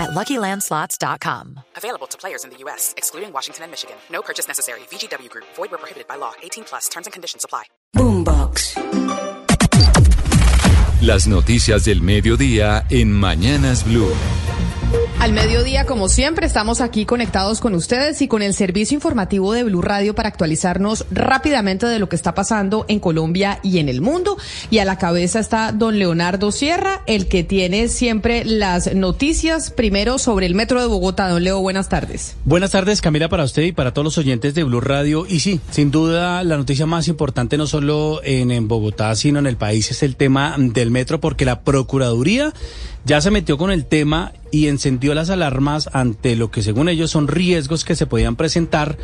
[0.00, 1.60] at LuckyLandSlots.com.
[1.76, 3.96] Available to players in the U.S., excluding Washington and Michigan.
[4.10, 4.80] No purchase necessary.
[4.90, 5.46] VGW Group.
[5.56, 6.32] Void where prohibited by law.
[6.42, 6.88] 18 plus.
[6.88, 7.64] Terms and conditions apply.
[7.96, 8.76] Boombox.
[11.02, 14.14] Las noticias del mediodía en Mañanas Blue.
[15.20, 19.64] Al mediodía, como siempre, estamos aquí conectados con ustedes y con el servicio informativo de
[19.64, 24.00] Blue Radio para actualizarnos rápidamente de lo que está pasando en Colombia y en el
[24.00, 24.38] mundo.
[24.70, 30.18] Y a la cabeza está don Leonardo Sierra, el que tiene siempre las noticias primero
[30.18, 31.28] sobre el metro de Bogotá.
[31.28, 32.34] Don Leo, buenas tardes.
[32.46, 35.26] Buenas tardes, Camila, para usted y para todos los oyentes de Blue Radio.
[35.28, 39.46] Y sí, sin duda, la noticia más importante no solo en, en Bogotá, sino en
[39.46, 42.54] el país es el tema del metro, porque la Procuraduría
[43.04, 47.10] ya se metió con el tema y encendió las alarmas ante lo que según ellos
[47.10, 48.98] son riesgos que se podían presentar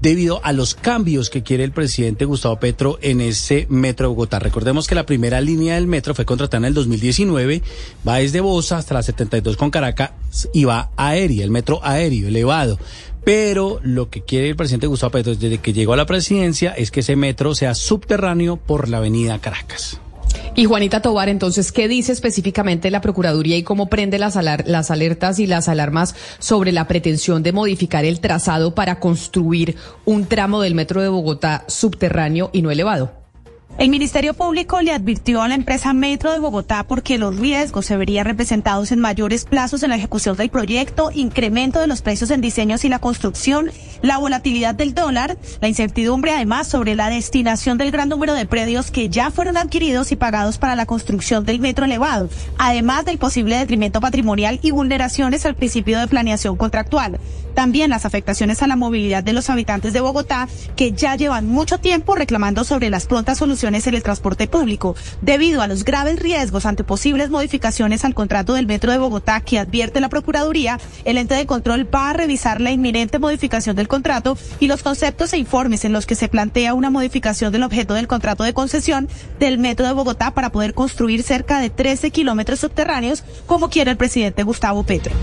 [0.00, 4.38] debido a los cambios que quiere el presidente Gustavo Petro en ese metro de Bogotá.
[4.38, 7.62] Recordemos que la primera línea del metro fue contratada en el 2019,
[8.06, 10.10] va desde Bosa hasta la 72 con Caracas
[10.52, 12.78] y va aérea, el metro aéreo elevado.
[13.24, 16.90] Pero lo que quiere el presidente Gustavo Petro desde que llegó a la presidencia es
[16.90, 20.00] que ese metro sea subterráneo por la avenida Caracas.
[20.56, 25.40] Y Juanita Tobar, entonces, ¿qué dice específicamente la Procuraduría y cómo prende las, las alertas
[25.40, 30.76] y las alarmas sobre la pretensión de modificar el trazado para construir un tramo del
[30.76, 33.23] metro de Bogotá subterráneo y no elevado?
[33.76, 37.96] El Ministerio Público le advirtió a la empresa Metro de Bogotá porque los riesgos se
[37.96, 42.40] verían representados en mayores plazos en la ejecución del proyecto, incremento de los precios en
[42.40, 47.90] diseños y la construcción, la volatilidad del dólar, la incertidumbre además sobre la destinación del
[47.90, 51.84] gran número de predios que ya fueron adquiridos y pagados para la construcción del metro
[51.84, 57.18] elevado, además del posible detrimento patrimonial y vulneraciones al principio de planeación contractual.
[57.54, 61.78] También las afectaciones a la movilidad de los habitantes de Bogotá que ya llevan mucho
[61.78, 66.66] tiempo reclamando sobre las prontas soluciones en el transporte público, debido a los graves riesgos
[66.66, 71.34] ante posibles modificaciones al contrato del Metro de Bogotá que advierte la Procuraduría, el ente
[71.34, 75.84] de control va a revisar la inminente modificación del contrato y los conceptos e informes
[75.84, 79.08] en los que se plantea una modificación del objeto del contrato de concesión
[79.38, 83.96] del Metro de Bogotá para poder construir cerca de 13 kilómetros subterráneos, como quiere el
[83.96, 85.14] presidente Gustavo Petro.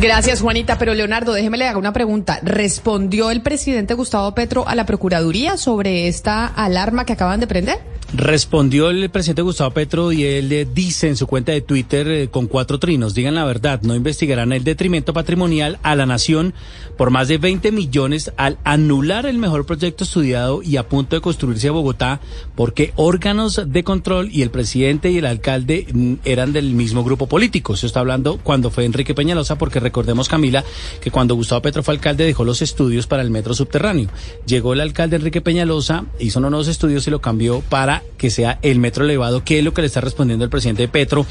[0.00, 0.78] Gracias, Juanita.
[0.78, 2.38] Pero Leonardo, déjeme le haga una pregunta.
[2.42, 7.95] ¿Respondió el presidente Gustavo Petro a la Procuraduría sobre esta alarma que acaban de prender?
[8.14, 12.46] Respondió el presidente Gustavo Petro y él dice en su cuenta de Twitter eh, con
[12.46, 16.54] cuatro trinos, digan la verdad, no investigarán el detrimento patrimonial a la nación
[16.96, 21.20] por más de 20 millones al anular el mejor proyecto estudiado y a punto de
[21.20, 22.20] construirse a Bogotá
[22.54, 27.26] porque órganos de control y el presidente y el alcalde mm, eran del mismo grupo
[27.26, 27.76] político.
[27.76, 30.64] Se está hablando cuando fue Enrique Peñalosa porque recordemos Camila
[31.00, 34.08] que cuando Gustavo Petro fue alcalde dejó los estudios para el metro subterráneo.
[34.46, 38.58] Llegó el alcalde Enrique Peñalosa, hizo unos nuevos estudios y lo cambió para que sea
[38.62, 41.26] el metro elevado, que es lo que le está respondiendo el presidente Petro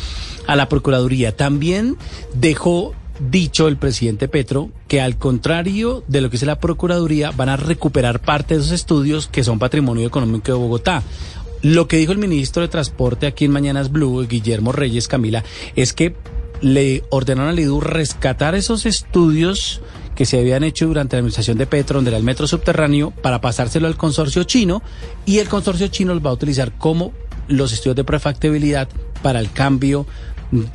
[0.48, 1.36] a la Procuraduría.
[1.36, 1.98] También
[2.34, 7.50] dejó dicho el presidente Petro que al contrario de lo que dice la Procuraduría van
[7.50, 11.04] a recuperar parte de esos estudios que son patrimonio económico de Bogotá.
[11.62, 15.44] Lo que dijo el ministro de Transporte aquí en Mañanas Blue, Guillermo Reyes Camila,
[15.76, 16.16] es que
[16.62, 19.82] le ordenaron al IDU rescatar esos estudios
[20.16, 23.42] que se habían hecho durante la administración de Petro, donde era el metro subterráneo, para
[23.42, 24.82] pasárselo al consorcio chino
[25.26, 27.14] y el consorcio chino los va a utilizar como
[27.48, 28.88] los estudios de prefactibilidad
[29.22, 30.06] para el cambio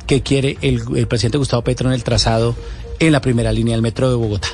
[0.05, 2.55] que quiere el, el presidente Gustavo Petro en el trazado
[2.99, 4.47] en la primera línea del metro de Bogotá.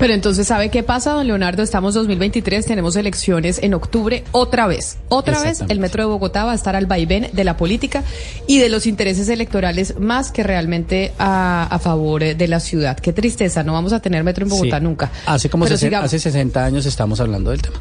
[0.00, 1.62] Pero entonces, ¿sabe qué pasa, don Leonardo?
[1.62, 4.96] Estamos 2023, tenemos elecciones en octubre otra vez.
[5.10, 8.02] Otra vez el Metro de Bogotá va a estar al vaivén de la política
[8.46, 12.98] y de los intereses electorales más que realmente a, a favor de la ciudad.
[12.98, 14.84] Qué tristeza, no vamos a tener metro en Bogotá Sí.
[14.84, 15.10] nunca.
[15.26, 16.06] Hace como Pero 60, sigamos.
[16.06, 17.76] hace 60 años estamos hablando del tema.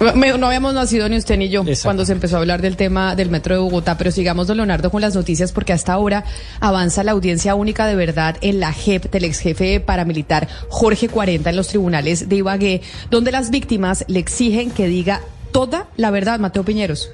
[0.00, 1.84] No habíamos nacido ni usted ni yo Exacto.
[1.84, 4.90] cuando se empezó a hablar del tema del metro de Bogotá, pero sigamos, don Leonardo,
[4.90, 6.24] con las noticias porque hasta ahora
[6.60, 11.50] avanza la audiencia única de verdad en la JEP del ex jefe paramilitar Jorge 40
[11.50, 15.20] en los tribunales de Ibagué, donde las víctimas le exigen que diga
[15.52, 17.10] toda la verdad, Mateo Piñeros.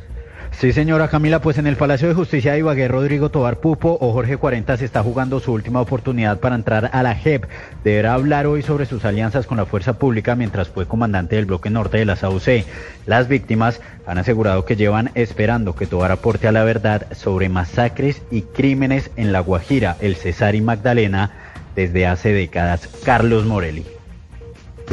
[0.61, 4.13] Sí, señora Camila, pues en el Palacio de Justicia de Ibagué, Rodrigo Tobar Pupo o
[4.13, 7.45] Jorge 40 se está jugando su última oportunidad para entrar a la JEP.
[7.83, 11.71] Deberá hablar hoy sobre sus alianzas con la fuerza pública mientras fue comandante del bloque
[11.71, 12.65] norte de la SAUC.
[13.05, 18.23] Las víctimas han asegurado que llevan esperando que Tobar aporte a la verdad sobre masacres
[18.31, 21.33] y crímenes en La Guajira, el Cesar y Magdalena
[21.75, 22.89] desde hace décadas.
[23.05, 23.85] Carlos Morelli.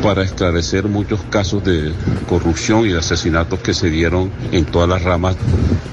[0.02, 1.94] Para esclarecer muchos casos de
[2.28, 5.36] corrupción y de asesinatos que se dieron en todas las ramas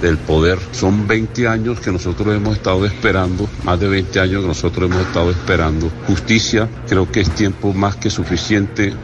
[0.01, 0.59] del poder.
[0.73, 5.07] Son 20 años que nosotros hemos estado esperando, más de 20 años que nosotros hemos
[5.07, 6.69] estado esperando justicia.
[6.89, 8.95] Creo que es tiempo más que suficiente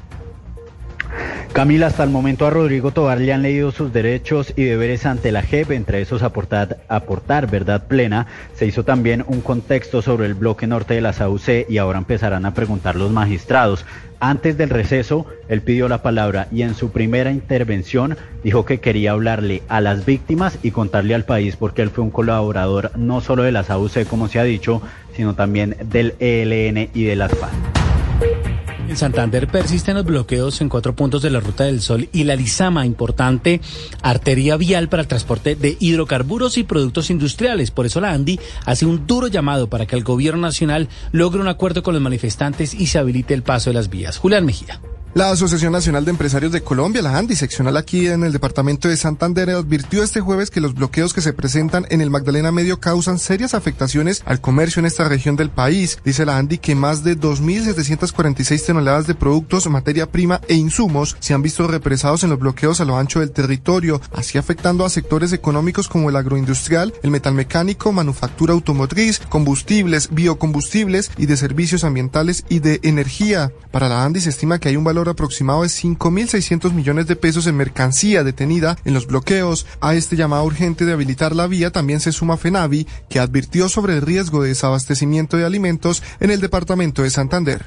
[1.55, 5.31] Camila, hasta el momento a Rodrigo Tobar le han leído sus derechos y deberes ante
[5.31, 8.27] la JEP, entre esos aportar, verdad plena.
[8.57, 12.45] Se hizo también un contexto sobre el bloque norte de la SAUC y ahora empezarán
[12.45, 13.87] a preguntar los magistrados.
[14.19, 19.13] Antes del receso, él pidió la palabra y en su primera intervención dijo que quería
[19.13, 23.45] hablarle a las víctimas y contarle al país porque él fue un colaborador no solo
[23.45, 24.83] de la SAUC, como se ha dicho,
[25.15, 28.54] sino también del ELN y de las FARC.
[28.89, 32.37] En Santander persisten los bloqueos en cuatro puntos de la Ruta del Sol y la
[32.37, 33.61] Lizama, importante
[34.03, 37.71] arteria vial para el transporte de hidrocarburos y productos industriales.
[37.71, 41.49] Por eso la ANDI hace un duro llamado para que el gobierno nacional logre un
[41.49, 44.19] acuerdo con los manifestantes y se habilite el paso de las vías.
[44.19, 44.81] Julián Mejía.
[45.15, 48.97] La Asociación Nacional de Empresarios de Colombia, la ANDI, seccional aquí en el departamento de
[48.97, 53.21] Santander, advirtió este jueves que los bloqueos que se presentan en el Magdalena Medio causan
[53.21, 56.01] serias afectaciones al comercio en esta región del país.
[56.05, 61.33] Dice la ANDI que más de 2.746 toneladas de productos, materia prima e insumos se
[61.33, 65.33] han visto represados en los bloqueos a lo ancho del territorio, así afectando a sectores
[65.33, 72.59] económicos como el agroindustrial, el metalmecánico, manufactura automotriz, combustibles, biocombustibles y de servicios ambientales y
[72.59, 73.53] de energía.
[73.71, 77.47] Para la ANDI se estima que hay un valor aproximado de 5.600 millones de pesos
[77.47, 79.67] en mercancía detenida en los bloqueos.
[79.81, 83.95] A este llamado urgente de habilitar la vía también se suma FENAVI, que advirtió sobre
[83.95, 87.65] el riesgo de desabastecimiento de alimentos en el departamento de Santander.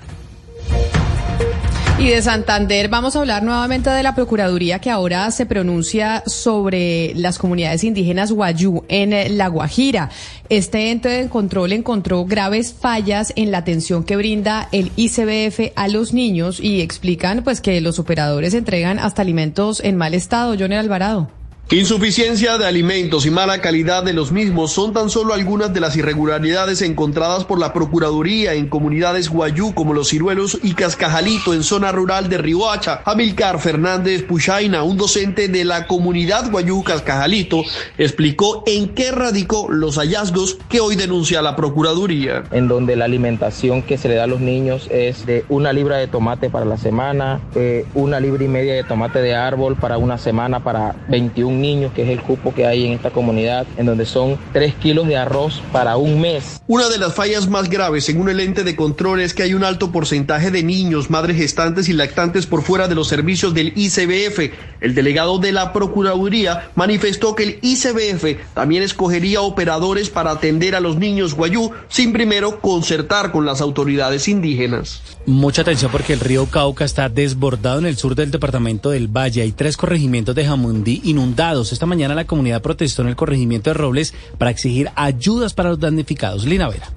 [1.99, 7.13] Y de Santander vamos a hablar nuevamente de la Procuraduría que ahora se pronuncia sobre
[7.15, 10.11] las comunidades indígenas Guayú en La Guajira.
[10.47, 15.87] Este ente de control encontró graves fallas en la atención que brinda el ICBF a
[15.87, 20.55] los niños y explican pues que los operadores entregan hasta alimentos en mal estado.
[20.57, 21.36] Johnny Alvarado.
[21.69, 25.97] Insuficiencia de alimentos y mala calidad de los mismos son tan solo algunas de las
[25.97, 31.91] irregularidades encontradas por la Procuraduría en comunidades guayú como Los Ciruelos y Cascajalito en zona
[31.91, 33.01] rural de Riohacha.
[33.03, 37.63] Amilcar Fernández Puchaina, un docente de la comunidad guayú Cascajalito,
[37.97, 42.45] explicó en qué radicó los hallazgos que hoy denuncia la Procuraduría.
[42.51, 45.97] En donde la alimentación que se le da a los niños es de una libra
[45.97, 49.97] de tomate para la semana, eh, una libra y media de tomate de árbol para
[49.97, 53.85] una semana para 21 niños, que es el cupo que hay en esta comunidad, en
[53.85, 56.61] donde son 3 kilos de arroz para un mes.
[56.67, 59.63] Una de las fallas más graves, según el ente de control, es que hay un
[59.63, 64.51] alto porcentaje de niños, madres gestantes y lactantes por fuera de los servicios del ICBF.
[64.81, 70.79] El delegado de la Procuraduría manifestó que el ICBF también escogería operadores para atender a
[70.79, 75.01] los niños guayú sin primero concertar con las autoridades indígenas.
[75.25, 79.41] Mucha atención porque el río Cauca está desbordado en el sur del departamento del Valle.
[79.41, 81.46] Hay tres corregimientos de Jamundí inundados.
[81.47, 85.79] Esta mañana la comunidad protestó en el corregimiento de Robles para exigir ayudas para los
[85.79, 86.43] damnificados.
[86.43, 86.89] Lina Vera.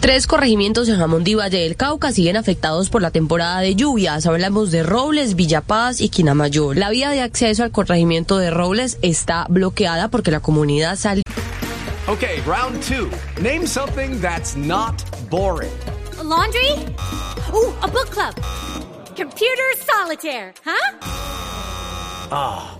[0.00, 4.24] Tres corregimientos en Jamundí Valle del Cauca siguen afectados por la temporada de lluvias.
[4.24, 6.78] Hablamos de Robles, Villapaz y Quinamayor.
[6.78, 11.22] La vía de acceso al corregimiento de Robles está bloqueada porque la comunidad salió.
[12.08, 13.10] Ok, round two.
[13.42, 15.70] Name something that's not boring.
[16.24, 16.70] laundry?
[17.52, 18.34] Ooh, a book club.
[19.14, 20.96] Computer solitaire, huh?
[22.32, 22.79] Ah, oh,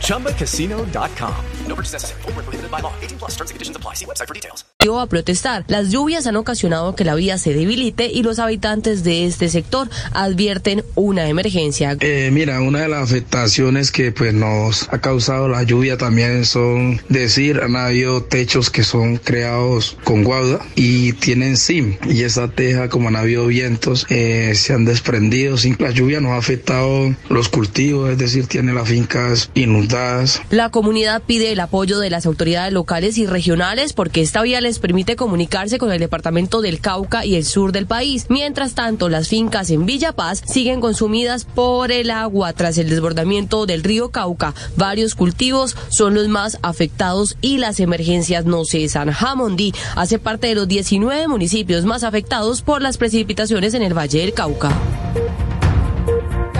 [0.00, 1.44] ChumbaCasino.com.
[1.66, 2.22] No purchase necessary.
[2.22, 2.92] Forward, prohibited by law.
[3.00, 3.94] 18 plus terms and conditions apply.
[3.94, 4.64] See website for details.
[5.00, 5.64] a protestar.
[5.68, 9.88] Las lluvias han ocasionado que la vía se debilite y los habitantes de este sector
[10.12, 11.96] advierten una emergencia.
[12.00, 17.00] Eh, mira, una de las afectaciones que pues nos ha causado la lluvia también son
[17.08, 22.88] decir, han habido techos que son creados con guauda y tienen sim y esa teja
[22.88, 25.56] como han habido vientos eh, se han desprendido.
[25.56, 30.42] Sin la lluvia nos ha afectado los cultivos, es decir, tiene las fincas inundadas.
[30.50, 34.78] La comunidad pide el apoyo de las autoridades locales y regionales porque esta vía les
[34.78, 38.26] permite comunicarse con el departamento del Cauca y el sur del país.
[38.28, 43.66] Mientras tanto, las fincas en Villa Paz siguen consumidas por el agua tras el desbordamiento
[43.66, 44.54] del río Cauca.
[44.76, 49.10] Varios cultivos son los más afectados y las emergencias no cesan.
[49.10, 54.20] Jamondí hace parte de los 19 municipios más afectados por las precipitaciones en el Valle
[54.20, 54.70] del Cauca.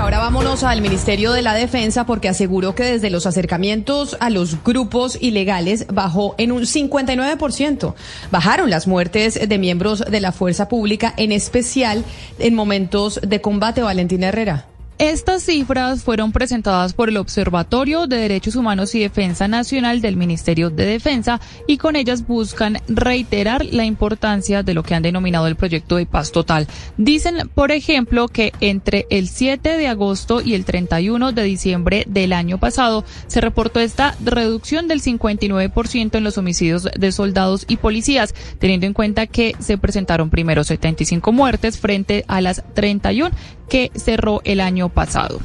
[0.02, 4.64] Ahora vámonos al Ministerio de la Defensa porque aseguró que desde los acercamientos a los
[4.64, 7.94] grupos ilegales bajó en un 59%.
[8.32, 12.04] Bajaron las muertes de miembros de la fuerza pública, en especial
[12.40, 13.80] en momentos de combate.
[13.80, 14.71] Valentina Herrera.
[15.02, 20.70] Estas cifras fueron presentadas por el Observatorio de Derechos Humanos y Defensa Nacional del Ministerio
[20.70, 25.56] de Defensa y con ellas buscan reiterar la importancia de lo que han denominado el
[25.56, 26.68] proyecto de paz total.
[26.98, 32.32] Dicen, por ejemplo, que entre el 7 de agosto y el 31 de diciembre del
[32.32, 38.36] año pasado se reportó esta reducción del 59% en los homicidios de soldados y policías,
[38.60, 43.32] teniendo en cuenta que se presentaron primero 75 muertes frente a las 31
[43.72, 45.40] que cerró el año pasado.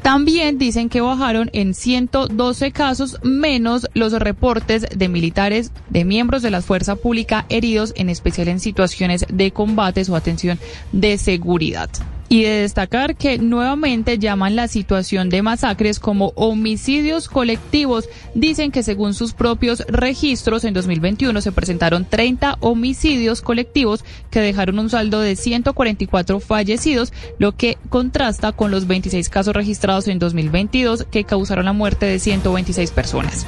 [0.00, 6.52] También dicen que bajaron en 112 casos menos los reportes de militares, de miembros de
[6.52, 10.60] la fuerza pública heridos, en especial en situaciones de combates o atención
[10.92, 11.90] de seguridad
[12.34, 18.08] y de destacar que nuevamente llaman la situación de masacres como homicidios colectivos.
[18.34, 24.80] Dicen que según sus propios registros en 2021 se presentaron 30 homicidios colectivos que dejaron
[24.80, 31.06] un saldo de 144 fallecidos, lo que contrasta con los 26 casos registrados en 2022
[31.12, 33.46] que causaron la muerte de 126 personas.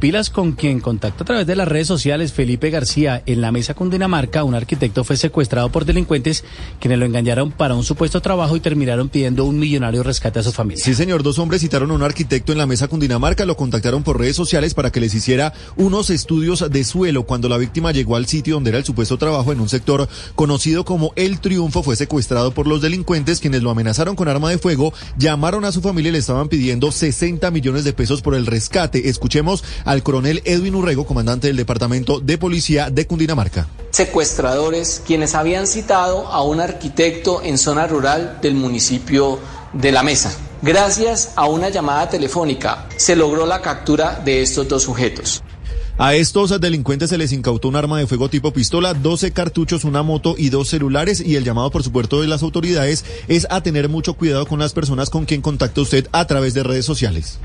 [0.00, 3.22] Pilas con quien contacta a través de las redes sociales Felipe García.
[3.26, 6.42] En la mesa con Dinamarca, un arquitecto fue secuestrado por delincuentes
[6.80, 10.52] quienes lo engañaron para un supuesto trabajo y terminaron pidiendo un millonario rescate a su
[10.52, 10.82] familia.
[10.82, 11.22] Sí, señor.
[11.22, 14.36] Dos hombres citaron a un arquitecto en la mesa con Dinamarca, lo contactaron por redes
[14.36, 17.24] sociales para que les hiciera unos estudios de suelo.
[17.24, 20.86] Cuando la víctima llegó al sitio donde era el supuesto trabajo en un sector conocido
[20.86, 24.94] como El Triunfo, fue secuestrado por los delincuentes quienes lo amenazaron con arma de fuego,
[25.18, 29.10] llamaron a su familia y le estaban pidiendo 60 millones de pesos por el rescate.
[29.10, 33.66] Escuchemos al coronel Edwin Urrego, comandante del Departamento de Policía de Cundinamarca.
[33.90, 39.40] Secuestradores quienes habían citado a un arquitecto en zona rural del municipio
[39.72, 40.32] de La Mesa.
[40.62, 45.42] Gracias a una llamada telefónica se logró la captura de estos dos sujetos.
[45.98, 50.04] A estos delincuentes se les incautó un arma de fuego tipo pistola, 12 cartuchos, una
[50.04, 51.20] moto y dos celulares.
[51.20, 54.72] Y el llamado, por supuesto, de las autoridades es a tener mucho cuidado con las
[54.72, 57.40] personas con quien contacta usted a través de redes sociales.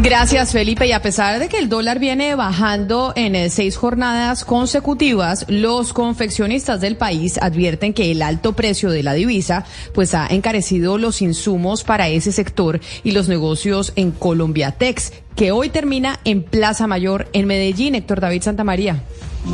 [0.00, 0.86] Gracias, Felipe.
[0.86, 5.92] Y a pesar de que el dólar viene bajando en eh, seis jornadas consecutivas, los
[5.92, 11.20] confeccionistas del país advierten que el alto precio de la divisa pues ha encarecido los
[11.20, 17.28] insumos para ese sector y los negocios en Colombiatex, que hoy termina en Plaza Mayor
[17.32, 17.96] en Medellín.
[17.96, 19.02] Héctor David Santamaría.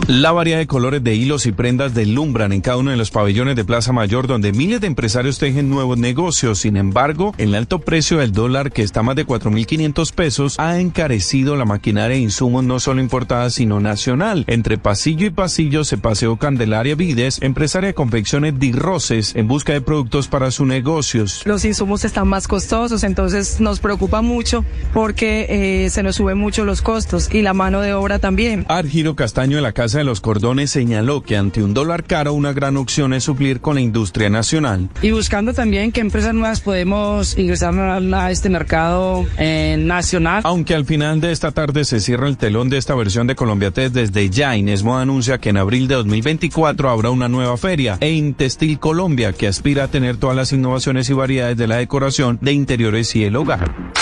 [0.08, 3.56] La variedad de colores de hilos y prendas deslumbran en cada uno de los pabellones
[3.56, 6.58] de Plaza Mayor, donde miles de empresarios tejen nuevos negocios.
[6.58, 11.56] Sin embargo, el alto precio del dólar, que está más de 4.500 pesos, ha encarecido
[11.56, 14.44] la maquinaria e insumos no solo importada, sino nacional.
[14.46, 19.72] Entre pasillo y pasillo se paseó Candelaria Vides, empresaria de confecciones de Roses, en busca
[19.72, 21.42] de productos para sus negocios.
[21.46, 26.66] Los insumos están más costosos, entonces nos preocupa mucho porque eh, se nos suben mucho
[26.66, 28.66] los costos y la mano de obra también.
[28.68, 32.52] Argiro Castaño de la Casa de los Cordones señaló que ante un dólar caro una
[32.52, 34.88] gran opción es suplir con la industria nacional.
[35.02, 40.42] Y buscando también qué empresas nuevas podemos ingresar a este mercado eh, nacional.
[40.44, 43.70] Aunque al final de esta tarde se cierra el telón de esta versión de Colombia
[43.70, 48.12] Test desde ya, Inesmo anuncia que en abril de 2024 habrá una nueva feria e
[48.12, 52.52] Intestil Colombia que aspira a tener todas las innovaciones y variedades de la decoración de
[52.52, 53.94] interiores y el hogar.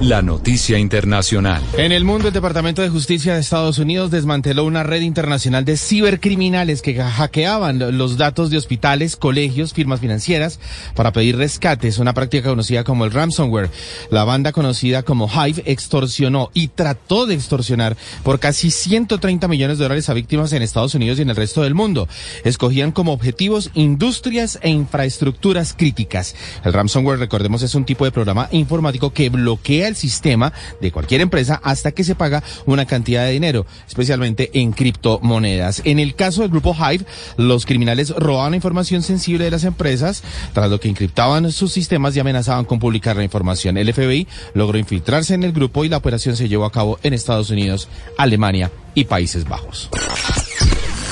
[0.00, 1.62] La noticia internacional.
[1.76, 5.76] En el mundo, el Departamento de Justicia de Estados Unidos desmanteló una red internacional de
[5.76, 10.58] cibercriminales que hackeaban los datos de hospitales, colegios, firmas financieras
[10.94, 13.70] para pedir rescates, una práctica conocida como el ransomware.
[14.10, 19.84] La banda conocida como Hive extorsionó y trató de extorsionar por casi 130 millones de
[19.84, 22.08] dólares a víctimas en Estados Unidos y en el resto del mundo.
[22.44, 26.34] Escogían como objetivos industrias e infraestructuras críticas.
[26.64, 31.20] El ransomware, recordemos, es un tipo de programa informático que bloquea el sistema de cualquier
[31.20, 35.82] empresa hasta que se paga una cantidad de dinero, especialmente en criptomonedas.
[35.84, 37.04] En el caso del grupo Hive,
[37.36, 40.22] los criminales robaban información sensible de las empresas,
[40.54, 43.76] tras lo que encriptaban sus sistemas y amenazaban con publicar la información.
[43.76, 47.14] El FBI logró infiltrarse en el grupo y la operación se llevó a cabo en
[47.14, 49.90] Estados Unidos, Alemania y Países Bajos.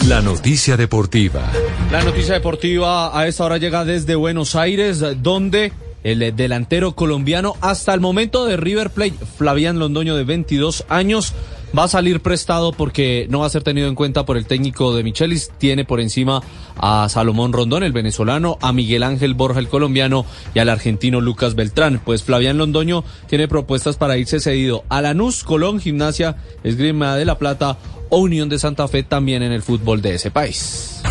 [0.08, 1.50] La noticia deportiva.
[1.90, 5.72] La noticia deportiva a esta hora llega desde Buenos Aires, donde
[6.06, 11.34] el delantero colombiano hasta el momento de River Plate, Flavián Londoño de 22 años,
[11.76, 14.94] va a salir prestado porque no va a ser tenido en cuenta por el técnico
[14.94, 15.50] de Michelis.
[15.58, 16.44] Tiene por encima
[16.76, 21.56] a Salomón Rondón, el venezolano, a Miguel Ángel Borja, el colombiano, y al argentino Lucas
[21.56, 22.00] Beltrán.
[22.04, 27.36] Pues Flavián Londoño tiene propuestas para irse cedido a Lanús, Colón, Gimnasia, Esgrima de la
[27.36, 27.78] Plata
[28.10, 31.02] o Unión de Santa Fe también en el fútbol de ese país.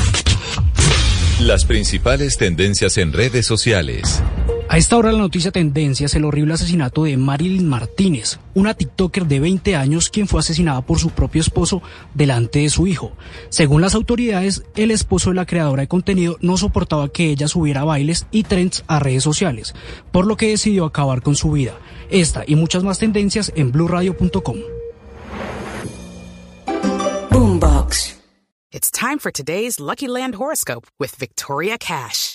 [1.42, 4.22] Las principales tendencias en redes sociales.
[4.76, 9.26] A esta hora la noticia tendencia es el horrible asesinato de Marilyn Martínez, una TikToker
[9.26, 11.82] de 20 años quien fue asesinada por su propio esposo
[12.14, 13.14] delante de su hijo.
[13.48, 17.86] Según las autoridades, el esposo de la creadora de contenido no soportaba que ella subiera
[17.86, 19.74] bailes y trends a redes sociales,
[20.12, 21.80] por lo que decidió acabar con su vida.
[22.10, 24.58] Esta y muchas más tendencias en blurradio.com.
[27.32, 28.18] Boombox.
[28.74, 32.35] It's time for today's Lucky Land horoscope with Victoria Cash.